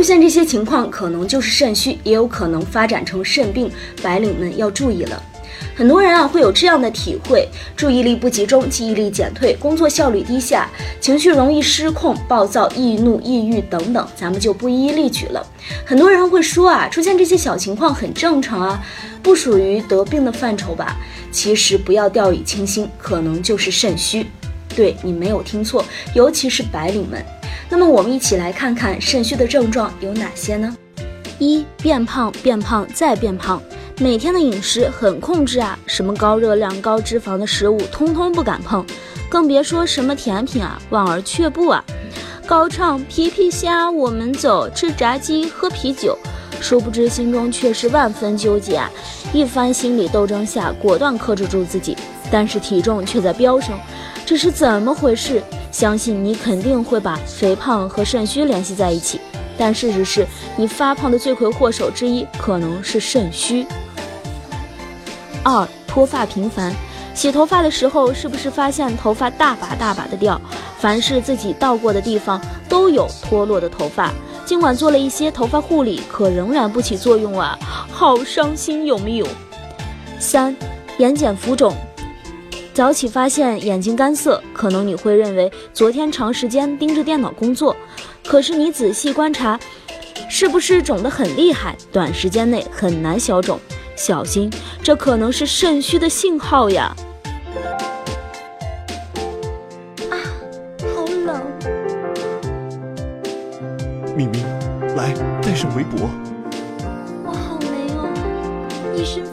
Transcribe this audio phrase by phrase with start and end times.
[0.00, 3.70] 出现这些情况，可能就是肾虚，也有可能发展成肾病，
[4.02, 5.22] 白领们要注意了。
[5.76, 10.70] 很多人啊会有这样的体会：注意力不集中，记忆力减退，工作效率低下，
[11.02, 15.46] 情绪容易失控、暴躁、易怒、抑郁等等，咱们就不一一例举了。
[15.84, 18.82] 很多人会说啊，出现这些小情况很正常啊，
[19.22, 20.96] 不属于得病的范畴吧？
[21.30, 24.24] 其实不要掉以轻心，可能就是肾虚。
[24.74, 27.22] 对你没有听错，尤其是白领们。
[27.68, 30.76] 那么我们一起来看看肾虚的症状有哪些呢？
[31.38, 33.62] 一变胖，变胖再变胖，
[33.98, 38.84] 每天的饮食很控制啊，什么高热量、高脂肪的食物通通不敢碰，
[39.28, 41.82] 更别说什么甜品啊，望而却步啊。
[42.46, 46.18] 高唱皮皮虾，我们走，吃炸鸡，喝啤酒，
[46.60, 48.90] 殊不知心中却是万分纠结啊。
[49.32, 51.96] 一番心理斗争下，果断克制住自己，
[52.30, 53.78] 但是体重却在飙升，
[54.26, 55.40] 这是怎么回事？
[55.70, 59.20] 相信你肯定会把肥胖和肾虚联系在一起，
[59.56, 60.26] 但事实是
[60.56, 63.66] 你发胖的罪魁祸首之一可能是肾虚。
[65.42, 66.74] 二脱发频繁，
[67.14, 70.40] 洗头发的时候是不是发现头发大把大把的掉？
[70.78, 74.12] 凡是自己到过的地方都有脱落的头发，
[74.44, 77.58] 尽管做了一些头发护理，可仍然不起作用啊，
[77.90, 79.26] 好伤心，有没有？
[80.18, 80.54] 三
[80.98, 81.74] 眼睑浮肿。
[82.72, 87.76] 早起发现眼睛干涩，可能你会认为昨天长时间盯着电脑工作，
[88.24, 89.58] 可是你仔细观察，
[90.28, 91.76] 是不是肿得很厉害？
[91.92, 93.58] 短时间内很难消肿，
[93.96, 94.50] 小心，
[94.82, 96.94] 这可能是肾虚的信号呀！
[100.10, 100.14] 啊，
[100.94, 101.42] 好冷！
[104.16, 104.42] 明明，
[104.96, 106.08] 来带上围脖。
[107.26, 107.66] 我好没
[107.96, 108.08] 哦，
[108.96, 109.24] 一身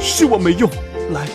[0.00, 0.68] 是我没用。
[1.12, 1.26] 来，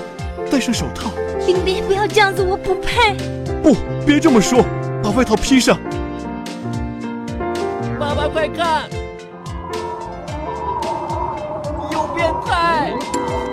[0.52, 1.12] 戴上手套。
[1.46, 3.16] 冰冰，不要这样子，我不配。
[3.62, 4.66] 不，别这么说，
[5.04, 5.78] 把外套披上。
[8.00, 8.90] 爸爸，快看，
[11.92, 12.94] 有变态！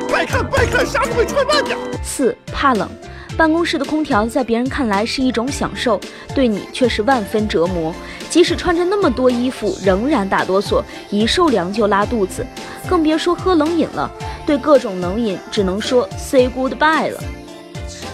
[0.08, 1.76] 快看，快看，啥都会穿慢点。
[2.02, 2.88] 四，怕冷。
[3.36, 6.00] 办公室的空调在别人看来是一种享受，
[6.34, 7.94] 对你却是万分折磨。
[8.28, 12.46] 即使穿着那么多衣服，仍然打哆嗦，一受凉就拉肚子，
[12.88, 14.10] 更别说喝冷饮了。
[14.46, 17.22] 对各种冷饮，只能说 say goodbye 了。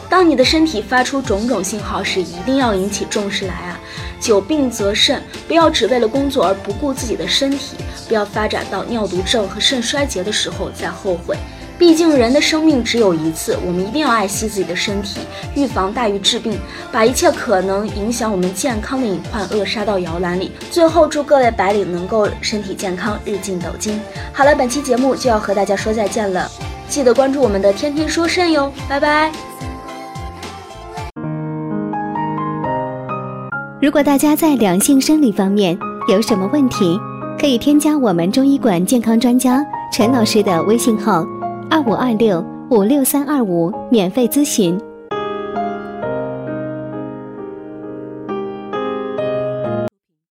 [0.08, 3.80] 当你的身体发出种种信号时，一定要引起重视来啊！
[4.18, 7.76] 久病则肾，不要只为了工作而不顾自己的身体，
[8.08, 11.36] 不要发展到尿毒症和肾衰竭的时候再后悔。
[11.78, 15.20] 毕竟人的生命只有一次，我们一定要爱惜自己的身体，
[15.54, 16.58] 预防大于治病，
[16.90, 20.50] 把一切可能影响我们健康的隐患扼杀到摇篮里。
[20.72, 24.00] 最后，祝各位白领能够身体健康，日进斗金。
[24.32, 26.50] 好了，本期节目就要和大家说再见了，
[26.88, 29.30] 记得关注我们的天天说肾哟，拜拜。
[33.80, 35.78] 如果大家在两性生理方面
[36.08, 36.98] 有什么问题，
[37.40, 41.24] 可以添加我们中医馆健康专家陈老师的微信号。
[41.70, 44.78] 二五二六五六三二五，免费咨询。